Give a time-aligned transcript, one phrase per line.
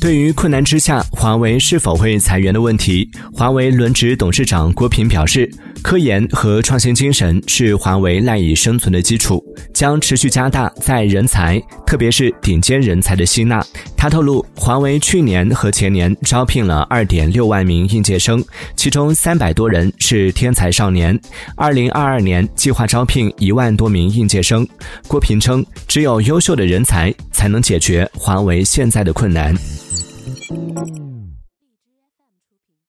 [0.00, 5.50] 对于困难之下华为是否会裁员的问题，华为轮值董事长郭平表示，
[5.82, 13.64] 科研和创新精神是华为赖以生存的基础，将持续加大在人才，特别是顶尖人才的吸纳。
[13.96, 18.44] 他透露，华为去年和前年招聘了二点六万名应届生，
[18.76, 21.18] 其中三百多人是天才少年。
[21.56, 24.66] 二零二二年计划招聘一万多名应届生。
[25.08, 29.56] 郭平称，只有优秀的人才才能解决华为现在的困难。